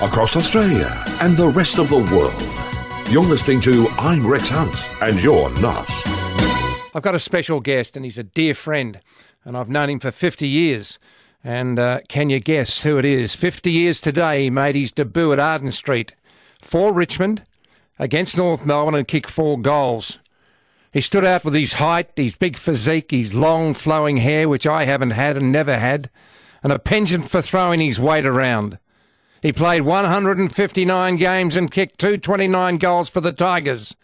[0.00, 2.40] across Australia and the rest of the world.
[3.10, 5.90] You're listening to I'm Rex Hunt, and you're not.
[6.94, 9.00] I've got a special guest, and he's a dear friend,
[9.44, 11.00] and I've known him for 50 years.
[11.42, 13.34] And uh, can you guess who it is?
[13.34, 16.14] 50 years today, he made his debut at Arden Street
[16.60, 17.42] for Richmond
[17.98, 20.20] against North Melbourne and kicked four goals.
[20.92, 24.84] He stood out with his height, his big physique, his long flowing hair, which I
[24.84, 26.08] haven't had and never had,
[26.62, 28.78] and a penchant for throwing his weight around.
[29.40, 33.94] He played 159 games and kicked 229 goals for the Tigers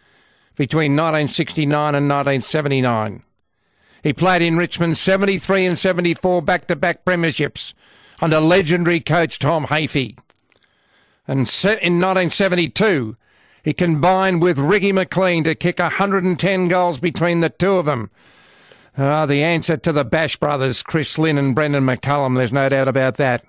[0.56, 3.22] between 1969 and 1979.
[4.02, 7.72] He played in Richmond 73 and 74 back to back premierships
[8.20, 10.16] under legendary coach Tom Hafey.
[11.26, 13.16] And in 1972,
[13.62, 18.10] he combined with Ricky McLean to kick 110 goals between the two of them.
[18.96, 22.86] Ah, the answer to the Bash brothers, Chris Lynn and Brendon McCullum, there's no doubt
[22.86, 23.44] about that.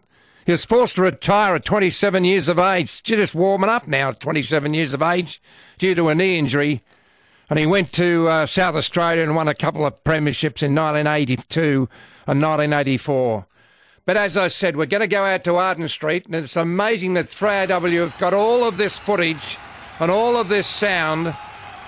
[0.45, 4.19] He was forced to retire at 27 years of age, just warming up now at
[4.19, 5.41] 27 years of age
[5.79, 6.81] due to a knee injury.
[7.49, 11.89] And he went to uh, South Australia and won a couple of premierships in 1982
[12.27, 13.47] and 1984.
[14.05, 17.15] But as I said, we're going to go out to Arden Street, and it's amazing
[17.15, 19.57] that 3AW have got all of this footage
[19.99, 21.35] and all of this sound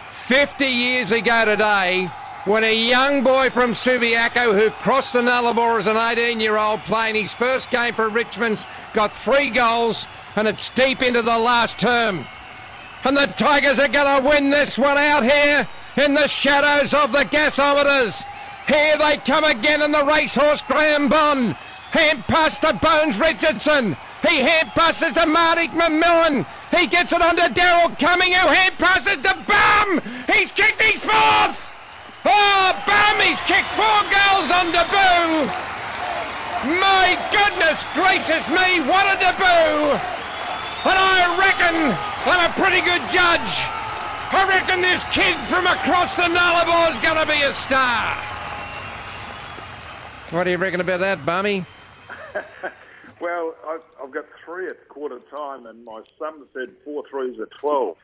[0.10, 2.10] 50 years ago today
[2.48, 6.80] when a young boy from Subiaco who crossed the Nullarbor as an 18 year old
[6.82, 11.78] playing his first game for Richmond's got three goals and it's deep into the last
[11.78, 12.26] term.
[13.04, 17.12] And the Tigers are going to win this one out here in the shadows of
[17.12, 18.24] the gasometers.
[18.66, 21.54] Here they come again in the racehorse Graham Bond.
[21.92, 23.98] Hand pass to Bones Richardson.
[24.28, 26.46] He hand passes to Marty McMillan.
[26.76, 30.02] He gets it onto Daryl Cumming, who hand passes to Balme.
[30.34, 31.67] He's kicked his fourth.
[32.26, 35.50] Oh, Balme, he's kicked four goals on debut.
[36.80, 39.98] My goodness gracious me, what a debut.
[40.88, 41.94] And I reckon
[42.26, 43.52] I'm a pretty good judge.
[44.30, 48.16] I reckon this kid from across the Nullarbor is going to be a star.
[50.32, 51.66] What do you reckon about that, Balmey?
[53.20, 57.48] Well, I've, I've, got three at quarter time, and my son said four threes are
[57.48, 57.98] 12.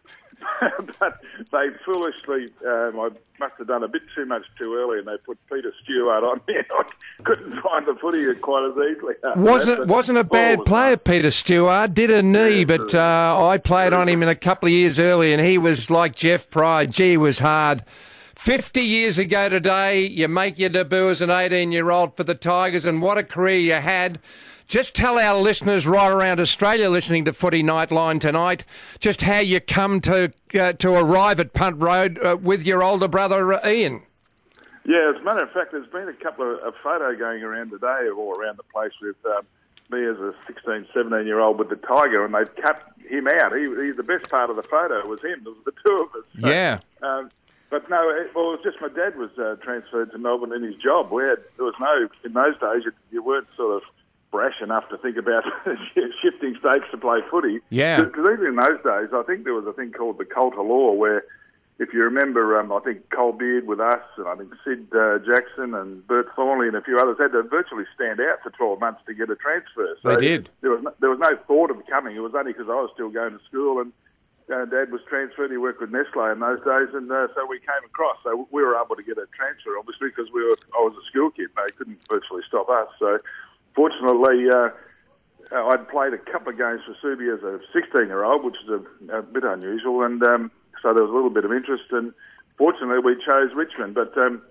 [1.00, 1.22] but
[1.52, 3.10] they foolishly, um, I
[3.40, 6.42] must have done a bit too much too early, and they put Peter Stewart on
[6.48, 6.56] me.
[6.78, 6.84] I
[7.24, 9.16] couldn't find the footy quite as easily.
[9.36, 11.02] Wasn't, wasn't a bad was player, nice.
[11.04, 11.94] Peter Stewart.
[11.94, 15.00] Did a knee, yeah, but uh, I played on him in a couple of years
[15.00, 16.92] early, and he was like Jeff Pride.
[16.92, 17.84] Gee, was hard.
[18.36, 22.36] 50 years ago today, you make your debut as an 18 year old for the
[22.36, 24.20] Tigers, and what a career you had.
[24.68, 28.66] Just tell our listeners right around Australia listening to Footy Nightline tonight
[29.00, 33.08] just how you come to uh, to arrive at Punt Road uh, with your older
[33.08, 34.04] brother uh, Ian.
[34.86, 37.70] Yeah, as a matter of fact, there's been a couple of a photo going around
[37.72, 39.46] today all around the place with um,
[39.92, 43.56] me as a 16, 17 year old with the tiger, and they've cut him out.
[43.56, 45.42] He, he, the best part of the photo was him.
[45.46, 46.42] It was the two of us.
[46.42, 46.80] So, yeah.
[47.02, 47.30] Um,
[47.70, 50.64] but no, it, well, it was just my dad was uh, transferred to Melbourne in
[50.64, 51.12] his job.
[51.12, 53.84] We had there was no in those days you, you weren't sort of
[54.34, 55.44] brash enough to think about
[56.22, 57.60] shifting states to play footy.
[57.70, 58.02] Yeah.
[58.02, 60.92] Because even in those days, I think there was a thing called the Coulter Law
[60.94, 61.24] where,
[61.78, 65.20] if you remember, um, I think Cole Beard with us, and I think Sid uh,
[65.20, 68.80] Jackson and Bert Thornley and a few others had to virtually stand out for 12
[68.80, 69.96] months to get a transfer.
[70.02, 70.50] So they did.
[70.62, 72.16] There was no, there was no thought of coming.
[72.16, 73.94] It was only because I was still going to school and
[74.52, 75.52] uh, Dad was transferred.
[75.52, 78.18] He worked with Nestle in those days, and uh, so we came across.
[78.24, 80.58] So we were able to get a transfer, obviously, because we were.
[80.76, 81.50] I was a school kid.
[81.56, 82.90] They couldn't virtually stop us.
[83.00, 83.20] So
[83.76, 84.70] fortunately, uh,
[85.52, 88.70] I'd played a couple of games for Subi as a 16 year old, which is
[88.70, 90.52] a, a bit unusual, and um,
[90.82, 91.86] so there was a little bit of interest.
[91.92, 92.14] And
[92.58, 93.94] fortunately, we chose Richmond.
[93.94, 94.42] But um,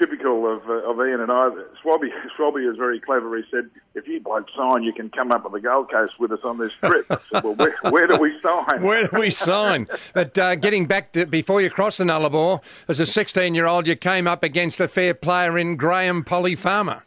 [0.00, 1.50] typical of, uh, of Ian and I,
[1.84, 2.08] Swabby,
[2.38, 3.36] Swabby is very clever.
[3.36, 6.32] He said, if you bloke sign, you can come up to the Gold Coast with
[6.32, 7.06] us on this trip.
[7.10, 8.82] I said, well, where, where do we sign?
[8.82, 9.88] where do we sign?
[10.14, 13.86] But uh, getting back to before you crossed the Nullarbor, as a 16 year old,
[13.86, 17.04] you came up against a fair player in Graham Polly Farmer.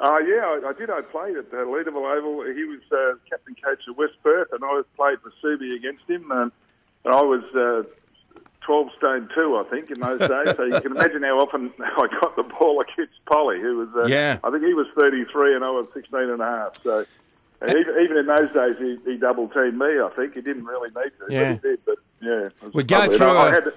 [0.00, 0.90] Uh, yeah, I, I, did.
[0.90, 2.44] I played at the Leederville Oval.
[2.54, 6.30] He was uh, captain coach of West Perth, and I played for Subi against him.
[6.30, 6.52] And,
[7.04, 7.82] and I was uh,
[8.60, 10.56] 12 stone 2, I think, in those days.
[10.56, 14.06] so you can imagine how often I got the ball against Polly, who was, uh,
[14.06, 14.38] yeah.
[14.44, 16.82] I think he was 33 and I was 16 and a half.
[16.82, 17.04] So
[17.60, 20.34] and even, even in those days, he, he double teamed me, I think.
[20.34, 21.54] He didn't really need to, yeah.
[21.54, 21.80] but he did.
[21.84, 23.36] But yeah, we go through.
[23.36, 23.72] A,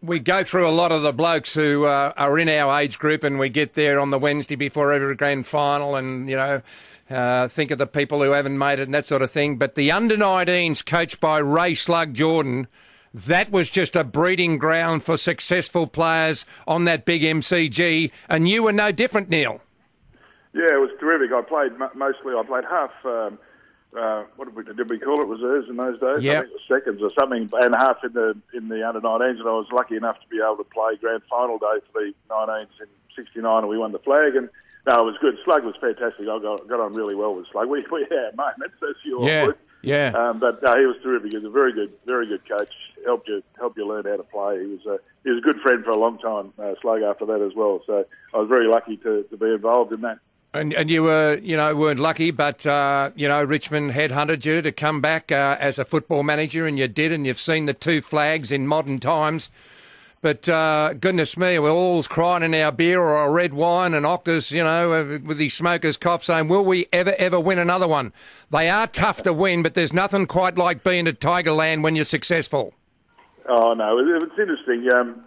[0.00, 3.24] we go through a lot of the blokes who uh, are in our age group,
[3.24, 6.62] and we get there on the Wednesday before every grand final, and you know,
[7.10, 9.56] uh, think of the people who haven't made it and that sort of thing.
[9.56, 12.68] But the under 19s, coached by Ray Slug Jordan,
[13.12, 18.62] that was just a breeding ground for successful players on that big MCG, and you
[18.62, 19.60] were no different, Neil.
[20.52, 21.32] Yeah, it was terrific.
[21.32, 22.32] I played mostly.
[22.34, 22.90] I played half.
[23.04, 23.38] Um,
[23.96, 26.22] uh, what did we did we call it reserves in those days?
[26.22, 26.36] Yep.
[26.36, 29.00] I think it was seconds or something, and a half in the in the under
[29.00, 32.02] 19s, and I was lucky enough to be able to play grand final day for
[32.02, 32.86] the 19s in
[33.16, 34.36] '69, and we won the flag.
[34.36, 34.48] And
[34.86, 35.36] no, it was good.
[35.44, 36.28] Slug was fantastic.
[36.28, 37.68] I got, got on really well with Slug.
[37.70, 39.56] We we had moments, as you all Yeah, would.
[39.82, 40.12] yeah.
[40.14, 41.32] Um, but no, he was terrific.
[41.32, 42.72] He was a very good, very good coach.
[43.04, 44.60] Helped you, helped you learn how to play.
[44.60, 46.52] He was a, he was a good friend for a long time.
[46.58, 47.82] Uh, Slug after that as well.
[47.86, 50.18] So I was very lucky to, to be involved in that.
[50.54, 54.62] And, and you were, you know, weren't lucky, but uh, you know, Richmond headhunted you
[54.62, 57.74] to come back uh, as a football manager, and you did, and you've seen the
[57.74, 59.50] two flags in modern times.
[60.22, 64.06] But uh, goodness me, we're all crying in our beer or our red wine, and
[64.06, 67.88] Octa's, you know, uh, with his smoker's cough, saying, "Will we ever, ever win another
[67.88, 68.12] one?"
[68.52, 72.04] They are tough to win, but there's nothing quite like being at Tigerland when you're
[72.04, 72.74] successful.
[73.48, 74.88] Oh no, it's interesting.
[74.94, 75.24] Um,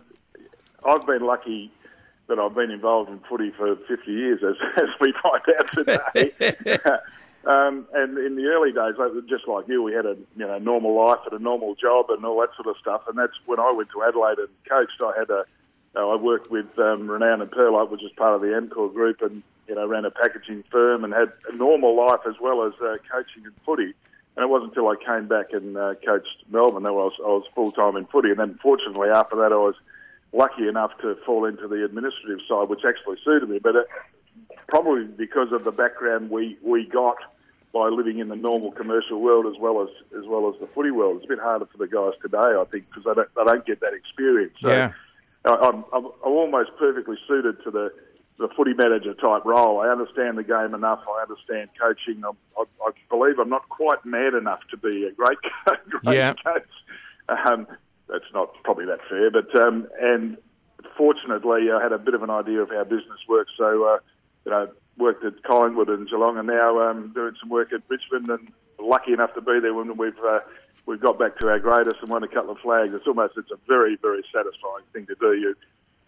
[0.86, 1.70] I've been lucky
[2.28, 6.32] that I've been involved in footy for 50 years, as, as we find out today.
[7.46, 8.96] um, and in the early days,
[9.28, 12.24] just like you, we had a you know normal life and a normal job and
[12.26, 13.04] all that sort of stuff.
[13.08, 15.02] And that's when I went to Adelaide and coached.
[15.02, 15.46] I had a
[15.96, 19.42] uh, worked with um, Renown and Perlite, which is part of the Amcor group, and
[19.68, 22.98] you know ran a packaging firm and had a normal life as well as uh,
[23.12, 23.94] coaching and footy.
[24.36, 27.28] And it wasn't until I came back and uh, coached Melbourne that I was, I
[27.28, 28.30] was full time in footy.
[28.30, 29.74] And then, fortunately, after that, I was
[30.34, 33.60] lucky enough to fall into the administrative side, which actually suited me.
[33.60, 33.88] But it,
[34.68, 37.18] probably because of the background we, we got
[37.74, 40.92] by living in the normal commercial world as well as as well as the footy
[40.92, 43.44] world, it's a bit harder for the guys today, I think, because they don't, they
[43.44, 44.54] don't get that experience.
[44.62, 44.92] So Yeah.
[45.46, 47.92] I- I'm, I'm, I'm almost perfectly suited to the
[48.40, 49.80] the footy manager type role.
[49.82, 51.00] I understand the game enough.
[51.10, 52.24] I understand coaching.
[52.24, 52.30] I,
[52.60, 55.40] I, I believe I'm not quite mad enough to be a great,
[55.90, 56.34] great Yeah.
[56.46, 56.70] coach.
[57.30, 57.66] Um,
[58.08, 60.36] that's not probably that fair, but um, and
[60.98, 63.52] fortunately, I had a bit of an idea of how business works.
[63.58, 64.00] So, uh,
[64.44, 64.68] you know,
[64.98, 69.14] worked at Collingwood and Geelong, and now um, doing some work at Richmond, and lucky
[69.14, 70.40] enough to be there when we've uh,
[70.86, 72.94] we've got back to our greatest and won a couple of flags.
[72.94, 75.32] It's almost it's a very very satisfying thing to do.
[75.32, 75.56] You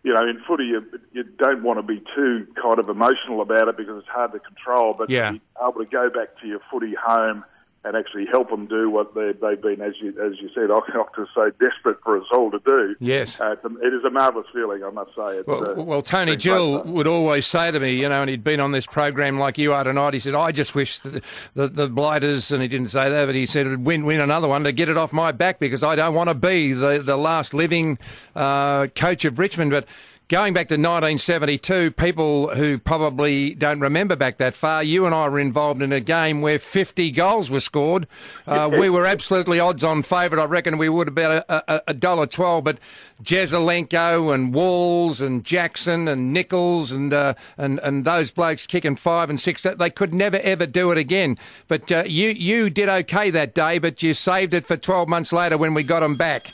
[0.03, 0.83] you know, in footy, you,
[1.13, 4.39] you don't want to be too kind of emotional about it because it's hard to
[4.39, 4.95] control.
[4.97, 5.27] But Yeah.
[5.27, 7.45] to be able to go back to your footy home
[7.85, 11.29] and actually help them do what they, they've been, as you as you said, Octa's
[11.33, 12.95] so desperate for us all to do.
[12.99, 13.39] Yes.
[13.39, 15.37] Uh, it is a marvellous feeling, I must say.
[15.37, 18.43] It's, Well, uh, well, Tony Jewell would always say to me, you know, and he'd
[18.43, 20.13] been on this program like you are tonight.
[20.13, 21.21] He said, "I just wish the
[21.53, 24.63] the, the blighters," and he didn't say that, but he said, "Win, win another one
[24.65, 27.53] to get it off my back because I don't want to be the the last
[27.53, 27.97] living
[28.35, 29.85] uh, coach of Richmond." But
[30.29, 35.27] going back to 1972, people who probably don't remember back that far, you and I
[35.27, 38.07] were involved in a game where 50 goals were scored.
[38.45, 40.41] Uh, we were absolutely odds-on favourite.
[40.41, 42.77] I reckon we would have been a, dollar twelve, but
[43.23, 49.29] Jesaulenko and Walls and Jackson and Nicholls and uh, and and those blokes kicking five
[49.29, 51.37] and six, they could never ever do it again.
[51.67, 55.33] But uh, you you did okay that day, but you saved it for 12 months
[55.33, 56.51] later when we got them back.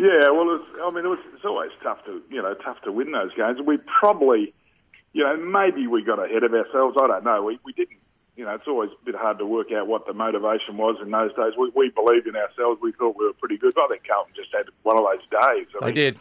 [0.00, 2.92] Yeah, well, it's, I mean, it was, it's always tough to you know tough to
[2.92, 3.60] win those games.
[3.60, 4.54] We probably,
[5.12, 6.96] you know, maybe we got ahead of ourselves.
[6.98, 7.42] I don't know.
[7.42, 7.98] We we didn't.
[8.34, 11.10] You know, it's always a bit hard to work out what the motivation was in
[11.10, 11.52] those days.
[11.58, 12.80] We, we believed in ourselves.
[12.80, 13.74] We thought we were pretty good.
[13.76, 15.66] I think Carlton just had one of those days.
[15.76, 16.18] I They mean, did.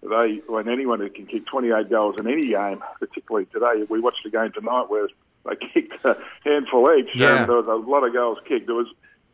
[0.00, 4.24] They, when anyone who can kick 28 goals in any game, particularly today, we watched
[4.24, 5.08] a game tonight where
[5.44, 7.10] they kicked a handful each.
[7.14, 7.44] Yeah.
[7.44, 8.64] There was a lot of goals kicked.
[8.66, 8.88] There was,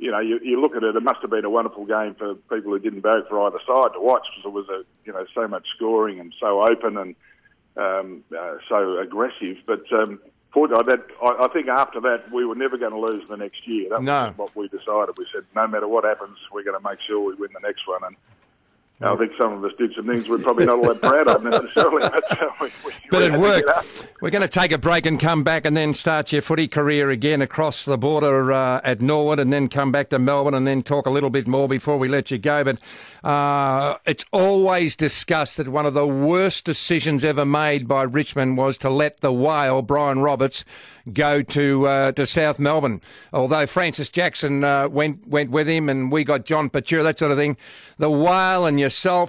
[0.05, 2.34] you know, you, you look at it, it must have been a wonderful game for
[2.34, 5.25] people who didn't vote for either side to watch because it was a, you know,
[5.34, 7.15] so much scoring and so open and
[7.79, 9.56] um, uh, so aggressive.
[9.67, 10.20] But um,
[10.53, 13.67] for that, I, I think after that we were never going to lose the next
[13.67, 13.89] year.
[13.89, 14.27] That No.
[14.27, 15.17] was what we decided.
[15.17, 17.89] We said no matter what happens, we're going to make sure we win the next
[17.89, 18.05] one.
[18.05, 18.15] And
[19.05, 21.44] I think some of us did some things we're probably not all that proud of
[21.44, 24.06] necessarily, but, uh, we, we, But it worked.
[24.20, 27.11] We're going to take a break and come back and then start your footy career
[27.11, 30.82] again across the border uh, at Norwood and then come back to Melbourne and then
[30.82, 32.65] talk a little bit more before we let you go.
[32.65, 32.79] But
[33.29, 38.79] uh, it's always discussed that one of the worst decisions ever made by Richmond was
[38.79, 40.65] to let the whale, Brian Roberts,
[41.13, 43.01] go to uh, to South Melbourne.
[43.32, 47.32] Although Francis Jackson uh, went went with him and we got John Pitura, that sort
[47.32, 47.56] of thing.
[47.99, 48.81] The whale and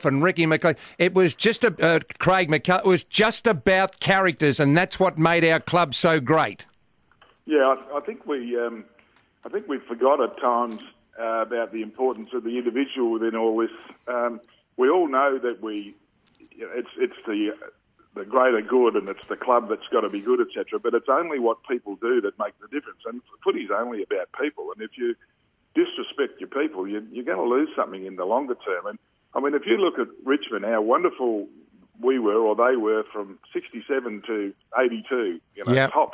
[0.05, 4.59] and Ricky McLean, it was just a, uh, Craig McCull, it was just about characters
[4.59, 6.65] and that's what made our club so great.
[7.45, 8.85] Yeah, I, I think we, um,
[9.45, 10.81] I think we forgot at times
[11.19, 13.71] uh, about the importance of the individual within all this.
[14.07, 14.41] Um,
[14.77, 15.95] we all know that we,
[16.57, 17.55] it's it's the
[18.15, 20.79] the greater good and it's the club that's got to be good, etc.
[20.79, 23.01] But it's only what people do that make the difference.
[23.05, 24.71] And footy's only about people.
[24.73, 25.15] And if you
[25.75, 28.87] disrespect your people, you, you're going to lose something in the longer term.
[28.87, 28.99] And
[29.35, 31.47] I mean, if you look at Richmond, how wonderful
[32.01, 35.87] we were or they were from 67 to 82, you know, Yeah.
[35.87, 36.13] top.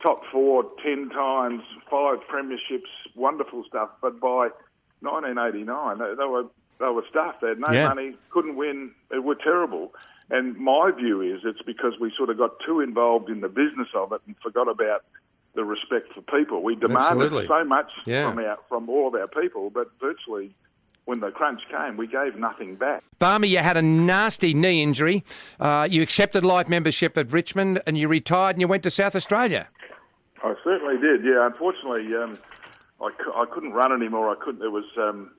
[0.00, 2.86] top four ten times, five premierships,
[3.16, 3.90] wonderful stuff.
[4.00, 4.50] But by
[5.00, 6.44] 1989, they, they were
[6.78, 7.40] they were stuffed.
[7.40, 7.88] They had no Yeah.
[7.88, 8.92] money, couldn't win.
[9.10, 9.92] They were terrible.
[10.30, 13.88] And my view is it's because we sort of got too involved in the business
[13.94, 15.02] of it and forgot about
[15.54, 16.62] the respect for people.
[16.62, 17.46] We demanded Absolutely.
[17.48, 18.28] so much Yeah.
[18.30, 20.52] from our from all of our people, but virtually
[21.08, 23.02] when the crunch came, we gave nothing back.
[23.18, 25.24] Balmey, you had a nasty knee injury.
[25.58, 29.16] Uh, you accepted life membership at Richmond and you retired and you went to South
[29.16, 29.68] Australia.
[30.44, 31.24] I certainly did.
[31.24, 32.38] Yeah, unfortunately, um,
[33.00, 34.28] I, cou- I couldn't run anymore.
[34.28, 34.62] I couldn't.
[34.62, 35.30] It was um,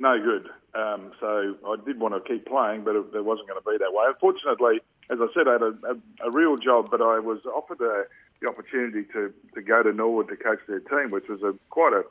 [0.00, 0.48] no good.
[0.74, 3.76] Um, so I did want to keep playing, but it, it wasn't going to be
[3.78, 4.04] that way.
[4.08, 7.80] Unfortunately, as I said, I had a, a, a real job, but I was offered
[7.80, 8.02] a,
[8.42, 11.92] the opportunity to, to go to Norwood to coach their team, which was a quite
[11.92, 12.02] a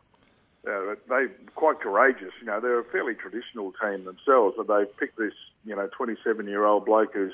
[0.67, 2.33] uh, they quite courageous.
[2.39, 5.33] You know, they're a fairly traditional team themselves, but they picked this
[5.65, 7.33] you know 27 year old bloke who's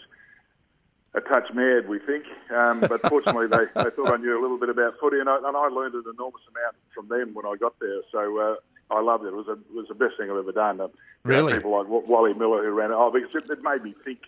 [1.16, 2.25] a touch mad, we think.
[2.56, 5.38] Um, but fortunately, they, they thought I knew a little bit about footy, and I,
[5.38, 8.02] and I learned an enormous amount from them when I got there.
[8.12, 8.56] So uh,
[8.94, 9.28] I loved it.
[9.28, 10.82] It was, a, it was the best thing I've ever done.
[10.82, 10.88] Uh,
[11.24, 11.54] Really?
[11.54, 12.96] people like Wa- Wally Miller who ran it.
[12.98, 14.20] Oh, because it, it made me think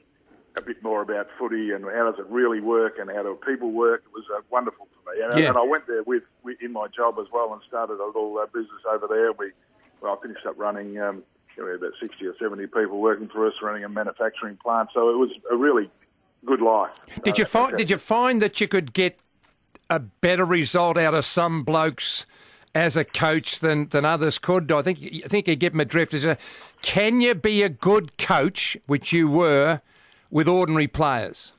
[0.57, 3.71] a bit more about footy and how does it really work and how do people
[3.71, 4.03] work.
[4.05, 5.21] It was uh, wonderful for me.
[5.21, 5.49] And, Yeah.
[5.49, 8.37] and I went there with, with in my job as well and started a little
[8.37, 9.31] uh, business over there.
[9.33, 9.51] We
[10.01, 10.99] well, I finished up running.
[10.99, 11.23] Um,
[11.57, 14.89] about 60 or 70 people working for us, running a manufacturing plant.
[14.93, 15.89] So it was a really
[16.45, 16.91] good life.
[17.23, 17.77] Did you Uh, find?
[17.77, 19.17] Did you find that you could get
[19.89, 22.25] a better result out of some blokes
[22.73, 24.69] as a coach than, than others could?
[24.69, 26.13] I think I think you get my drift.
[26.13, 26.37] Is a,
[26.81, 29.79] can you be a good coach, which you were,
[30.35, 31.53] with ordinary players?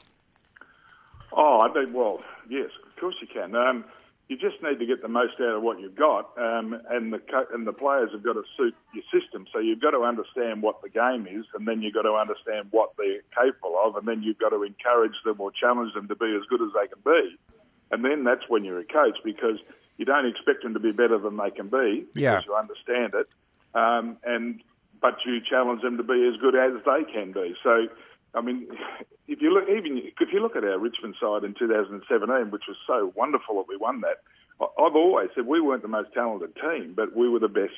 [1.32, 3.56] Oh, I mean, well, yes, of course you can.
[3.56, 3.86] Um,
[4.28, 7.18] you just need to get the most out of what you've got, um, and the
[7.18, 9.46] co- and the players have got to suit your system.
[9.50, 12.68] So you've got to understand what the game is, and then you've got to understand
[12.70, 16.14] what they're capable of, and then you've got to encourage them or challenge them to
[16.14, 17.38] be as good as they can be.
[17.92, 19.56] And then that's when you're a coach because
[19.96, 22.40] you don't expect them to be better than they can be because Yeah.
[22.44, 23.26] you understand it,
[23.72, 24.60] um, and
[25.00, 27.56] but you challenge them to be as good as they can be.
[27.62, 27.88] So,
[28.36, 28.68] I mean,
[29.26, 32.76] if you look even if you look at our Richmond side in 2017, which was
[32.86, 34.22] so wonderful that we won that,
[34.60, 37.74] I've always said we weren't the most talented team, but we were the best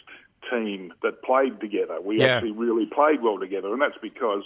[0.51, 2.01] team that played together.
[2.01, 2.37] We Yeah.
[2.37, 4.43] actually really played well together, and that's because.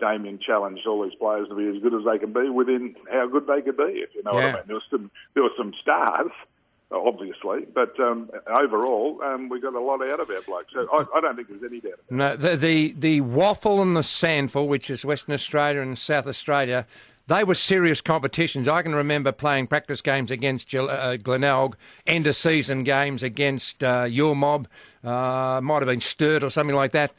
[0.00, 3.28] Damien challenged all these players to be as good as they can be within how
[3.28, 4.62] good they could be, if you know what I mean.
[4.66, 6.32] There was some, there were some stars,
[6.90, 10.72] obviously, but um, overall, um, we got a lot out of our blokes.
[10.72, 12.00] So I, I don't think there's any doubt.
[12.10, 16.86] No, the, the the WAFL and the SANFL, which is Western Australia and South Australia,
[17.26, 18.68] they were serious competitions.
[18.68, 21.76] I can remember playing practice games against uh, Glenelg,
[22.06, 24.68] end of season games against uh, your mob,
[25.02, 27.12] uh, might have been Sturt or something like that.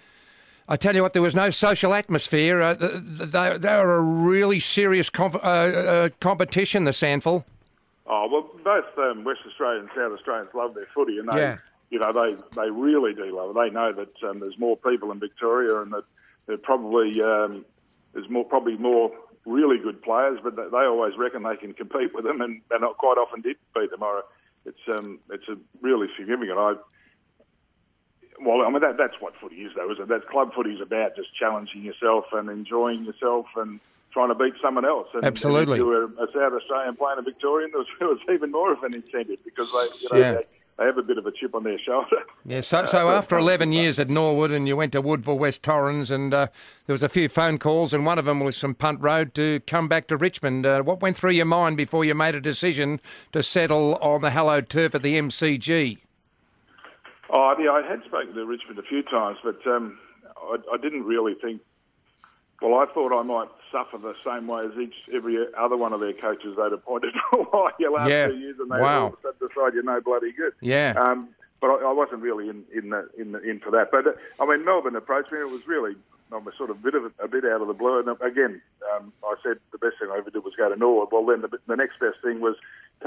[0.67, 2.61] I tell you what, there was no social atmosphere.
[2.61, 7.43] Uh, th- th- they, they were a really serious comp- uh, competition, the SANFL.
[8.07, 11.57] Oh well, both um, West Australians and South Australians love their footy, and they, Yeah.
[11.89, 13.59] you know, they they really do love it.
[13.59, 16.03] They know that um, there's more people in Victoria, and that
[16.45, 17.65] there probably um,
[18.13, 19.11] there's more probably more
[19.45, 22.83] really good players, but they, they always reckon they can compete with them, and, and
[22.97, 24.03] quite often did beat them.
[24.03, 24.21] I-
[24.65, 26.57] It's um, it's a really significant.
[26.59, 26.73] I
[28.41, 30.09] well, I mean that that's what footy is, though, isn't it?
[30.09, 33.79] That's club footy is about just challenging yourself and enjoying yourself and
[34.15, 35.09] trying to beat someone else.
[35.13, 35.61] And, Absolutely.
[35.61, 38.49] And if you were a South Australian playing a Victorian, there was, there was even
[38.49, 40.33] more of an incentive because they, you know, Yeah.
[40.35, 40.45] they,
[40.77, 42.17] they have a bit of a chip on their shoulder.
[42.45, 46.11] Yeah, so, so after 11 years at Norwood and you went to Woodville, West Torrens,
[46.11, 46.47] and uh,
[46.85, 49.59] there was a few phone calls, and one of them was from Punt Road to
[49.67, 50.65] come back to Richmond.
[50.65, 53.01] Uh, what went through your mind before you made a decision
[53.33, 55.97] to settle on the hallowed turf at the MCG?
[57.31, 59.97] Oh, yeah, I had spoken to Richmond a few times, but um,
[60.37, 61.61] I, I didn't really think.
[62.61, 65.99] Well, I thought I might suffer the same way as each every other one of
[65.99, 68.27] their coaches they'd appointed for a while the last Yeah.
[68.27, 69.01] two years, and they Wow.
[69.01, 70.53] all of a sudden decide you're no bloody good.
[70.61, 70.93] Yeah.
[70.97, 71.29] Um,
[71.61, 73.91] but I, I wasn't really in in the, in, the, in for that.
[73.91, 75.39] But uh, I mean, Melbourne approached me.
[75.39, 75.95] and It was really
[76.31, 77.99] I'm a sort of bit of a, a bit out of the blue.
[77.99, 78.61] And uh, again,
[78.95, 81.09] um, I said the best thing I ever did was go to Norwood.
[81.11, 82.55] Well, then the, the next best thing was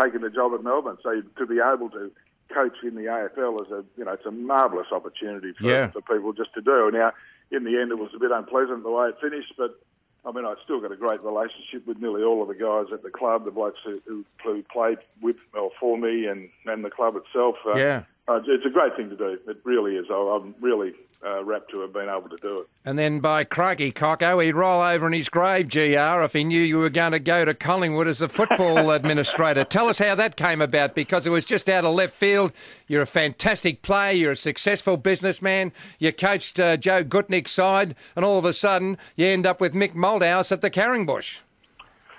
[0.00, 0.98] taking the job at Melbourne.
[1.02, 2.10] So to be able to
[2.52, 5.90] coach in the AFL is a you know it's a marvellous opportunity for, Yeah.
[5.90, 6.90] for people just to do.
[6.92, 7.12] Now,
[7.50, 9.78] in the end, it was a bit unpleasant the way it finished, but.
[10.24, 13.02] I mean, I still got a great relationship with nearly all of the guys at
[13.02, 16.90] the club, the blokes who, who, who played with or for me, and, and the
[16.90, 17.54] club itself.
[17.64, 18.02] Uh, Yeah.
[18.28, 19.38] Uh, it's a great thing to do.
[19.48, 20.04] It really is.
[20.10, 20.92] I'm really
[21.24, 22.66] uh, rapt to have been able to do it.
[22.84, 25.78] And then by crikey, Cocko, he'd roll over in his grave, GR,
[26.22, 29.64] if he knew you were going to go to Collingwood as a football administrator.
[29.64, 32.52] Tell us how that came about, because it was just out of left field.
[32.86, 38.26] You're a fantastic player, you're a successful businessman, you coached uh, Joe Gutnick's side, and
[38.26, 41.38] all of a sudden you end up with Mick Malthouse at the Carringbush.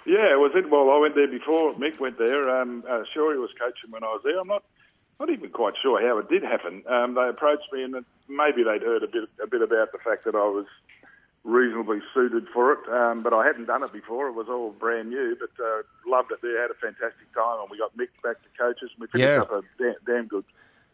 [0.08, 0.72] Yeah, was it?
[0.72, 2.50] Well, I went there before Mick went there.
[2.50, 4.40] Um, uh, sure, he was coaching when I was there.
[4.40, 4.64] I'm not
[5.20, 6.82] not even quite sure how it did happen.
[6.88, 7.94] Um, they approached me, and
[8.30, 10.66] maybe they'd heard a bit a bit about the fact that I was
[11.44, 14.28] reasonably suited for it, um, but I hadn't done it before.
[14.28, 16.62] It was all brand new, but uh, loved it there.
[16.62, 18.92] Had a fantastic time, and we got Mick back to coaches.
[18.96, 19.42] And we finished Yeah.
[19.42, 20.46] up a damn, damn good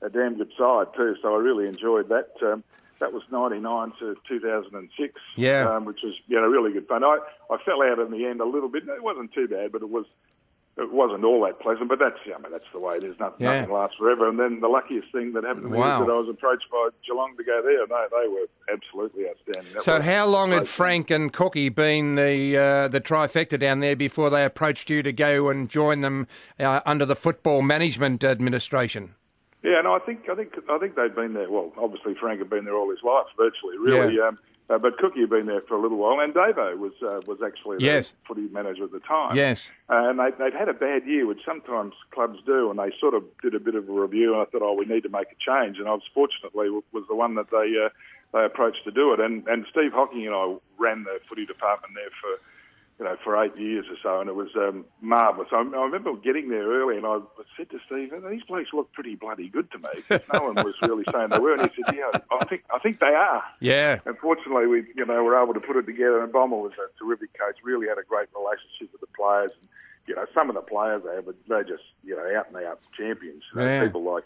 [0.02, 1.16] a damn good side too.
[1.22, 2.32] So I really enjoyed that.
[2.42, 2.64] Um,
[3.00, 5.70] that was '99 to 2006, Yeah.
[5.70, 7.04] um, which was you know really good fun.
[7.04, 7.20] I
[7.52, 8.88] I fell out in the end a little bit.
[8.88, 10.06] It wasn't too bad, but it was
[10.78, 11.88] it wasn't all that pleasant.
[11.90, 13.16] But that's I mean that's the way it is.
[13.20, 13.62] Nothing, Yeah.
[13.62, 14.28] nothing lasts forever.
[14.28, 16.00] And then the luckiest thing that happened to me Wow.
[16.00, 17.86] was that I was approached by Geelong to go there.
[17.88, 19.74] No, they were absolutely outstanding.
[19.74, 20.68] That So how long had.
[20.68, 25.14] Frank and Cookie been the uh, the trifecta down there before they approached you to
[25.14, 26.28] go and join them
[26.60, 29.16] uh, under the Football Management Administration?
[29.64, 31.50] Yeah, no, I think I think I think they'd been there.
[31.50, 34.16] Well, obviously Frank had been there all his life, virtually, really.
[34.18, 34.28] Yeah.
[34.28, 37.22] Um, uh, but Cookie had been there for a little while, and Davo was uh,
[37.28, 38.14] was actually the Yes.
[38.28, 39.36] footy manager at the time.
[39.36, 39.62] Yes.
[39.90, 43.14] Uh, and they, they'd had a bad year, which sometimes clubs do, and they sort
[43.14, 44.34] of did a bit of a review.
[44.34, 45.78] And I thought, oh, we need to make a change.
[45.78, 47.90] And I was fortunately was the one that they uh,
[48.34, 49.20] they approached to do it.
[49.20, 52.40] And and Steve Hocking and I ran the footy department there for
[52.98, 55.50] you know, for eight years or so, and it was um, marvellous.
[55.52, 57.20] I, I remember getting there early, and I
[57.58, 61.04] said to Steve, "These blokes look pretty bloody good to me." no one was really
[61.12, 64.00] saying they were, and he said, "Yeah, I think I think they are." Yeah.
[64.06, 67.38] Unfortunately, we you know were able to put it together, and Bomber was a terrific
[67.38, 67.58] coach.
[67.64, 69.52] Really had a great relationship with the players.
[69.60, 69.70] And,
[70.08, 72.80] you know, some of the players they have, they're just you know out and out
[72.98, 73.44] champions.
[73.54, 73.84] You know, Yeah.
[73.84, 74.24] People like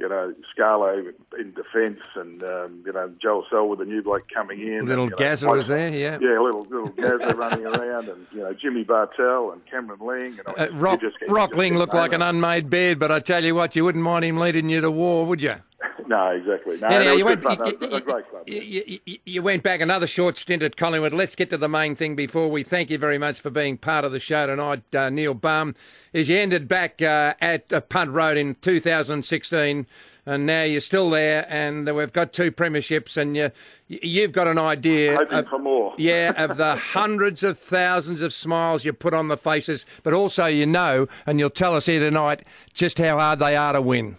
[0.00, 4.60] you know Scarlo in defence, and um, you know Joel Selwood, the new bloke coming
[4.60, 4.86] in.
[4.86, 6.18] Little and, you know, was there, yeah.
[6.20, 10.40] yeah, little little Gazza running around, and you know Jimmy Bartel and Cameron Ling.
[10.44, 13.44] And Uh, Rock, just- you just Rockling looked like an unmade bed, but I tell
[13.44, 15.56] you what, you wouldn't mind him leading you to war, would you?
[16.06, 16.78] No, exactly.
[16.78, 18.48] No, was you went, you, It was a great club.
[18.48, 21.12] you- you- went back another short stint at Collingwood.
[21.12, 24.04] Let's get to the main thing before we thank you very much for being part
[24.04, 25.74] of the show tonight, uh, Neil Balme.
[26.12, 29.86] Is you ended back uh, at uh, Punt Road in 2016,
[30.26, 33.50] and now you're still there, and we've got two premierships, and you,
[33.88, 35.16] you've got an idea.
[35.16, 35.94] Hoping of- for more.
[35.98, 40.46] yeah, of the hundreds of thousands of smiles you put on the faces, but also
[40.46, 42.42] you know, and you'll tell us here tonight
[42.74, 44.16] just how hard they are to win.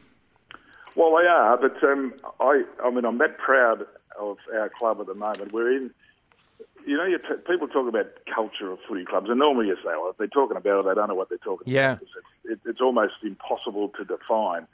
[0.96, 3.86] Well, they are, but um, I, I mean, I'm that proud
[4.20, 5.54] of our club at the moment.
[5.54, 5.92] We're in,
[6.86, 9.90] you know, you t- people talk about culture of footy clubs, and normally you say,
[9.90, 11.94] well, if they're talking about it, they don't know what they're talking Yeah.
[11.94, 12.02] about.
[12.02, 12.12] It's,
[12.46, 14.68] it, it's almost impossible to define.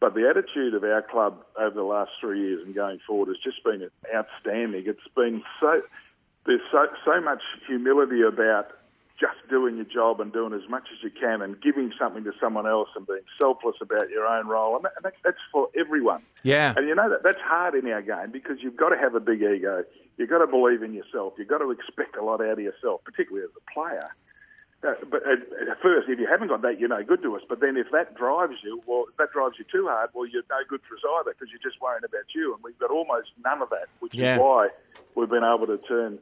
[0.00, 3.36] But the attitude of our club over the last three years and going forward has
[3.36, 4.84] just been outstanding.
[4.86, 5.82] It's been so,
[6.46, 8.70] there's so, so much humility about
[9.20, 12.32] just doing your job and doing as much as you can and giving something to
[12.40, 14.76] someone else and being selfless about your own role.
[14.76, 16.22] And that, that, that's for everyone.
[16.42, 16.72] Yeah.
[16.74, 19.20] And you know that that's hard in our game because you've got to have a
[19.20, 19.84] big ego.
[20.16, 21.34] You've got to believe in yourself.
[21.36, 24.08] You've got to expect a lot out of yourself, particularly as a player.
[24.82, 27.42] Uh, but at, at first, if you haven't got that, you're no good to us.
[27.46, 30.42] But then, if that drives you, well, if that drives you too hard, well, you're
[30.48, 32.54] no good for us either because you're just worrying about you.
[32.54, 34.36] And we've got almost none of that, which Yeah.
[34.36, 34.68] is why
[35.14, 36.18] we've been able to turn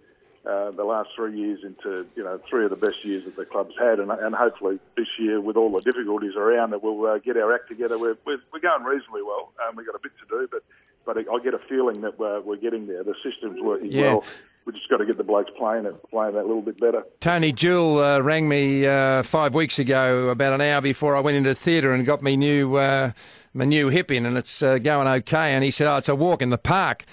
[0.47, 3.45] uh, the last three years into you know three of the best years that the
[3.45, 7.19] club's had, and, and hopefully this year, with all the difficulties around, that we'll uh,
[7.19, 7.99] get our act together.
[7.99, 9.53] We're, we're, we're going reasonably well.
[9.69, 10.63] Um, we've got a bit to do, but
[11.05, 13.03] but I get a feeling that we're, we're getting there.
[13.03, 14.03] The system's working Yeah.
[14.15, 14.25] well.
[14.67, 17.03] We just got to get the blokes playing it, playing that little bit better.
[17.21, 21.39] Tony Jewell uh, rang me uh, five weeks ago, about an hour before I went
[21.39, 23.13] into theatre, and got me new uh,
[23.55, 25.55] my new hip in, and it's uh, going okay.
[25.55, 27.07] And he said, "Oh, it's a walk in the park."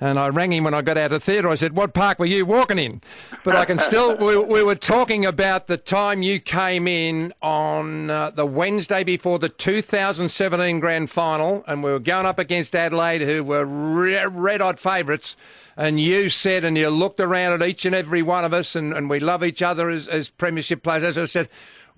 [0.00, 1.48] And I rang him when I got out of theatre.
[1.48, 3.02] I said, "What park were you walking in?"
[3.44, 4.16] But I can still.
[4.18, 9.38] we, we were talking about the time you came in on uh, the Wednesday before
[9.38, 14.60] the 2017 Grand Final, and we were going up against Adelaide, who were re- red
[14.60, 15.36] hot favourites.
[15.76, 18.92] And you said, and you looked around at each and every one of us, and,
[18.92, 21.04] and we love each other as, as Premiership players.
[21.04, 21.48] As I said,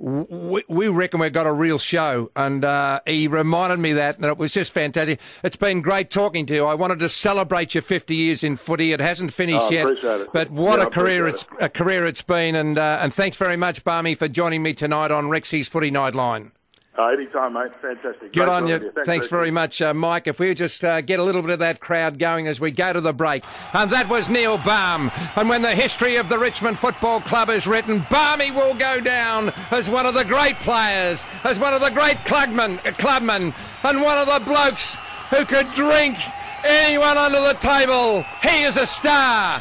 [0.02, 2.30] we, we reckon we've got a real show.
[2.34, 5.20] And uh, he reminded me that, and it was just fantastic.
[5.44, 6.66] It's been great talking to you.
[6.66, 8.92] I wanted to celebrate your 50 years in footy.
[8.92, 10.32] It hasn't finished Oh, yet, it.
[10.32, 12.56] but what Yeah, a career it's a career it's been.
[12.56, 16.14] And uh, and thanks very much, Balmey, for joining me tonight on Rexy's Footy Night
[16.14, 16.52] Line.
[16.98, 17.72] Uh, anytime, mate.
[17.80, 18.20] Fantastic.
[18.20, 18.78] Good Great on you.
[18.78, 20.26] Thanks, Thanks, very much, uh, Mike.
[20.26, 22.92] If we just uh, get a little bit of that crowd going as we go
[22.92, 23.44] to the break.
[23.72, 25.10] And that was Neil Balme.
[25.36, 29.52] And when the history of the Richmond Football Club is written, Balmey will go down
[29.70, 34.18] as one of the great players, as one of the great clubmen, clubmen, and one
[34.18, 34.96] of the blokes
[35.30, 36.18] who could drink
[36.62, 38.22] anyone under the table.
[38.42, 39.60] He is a star.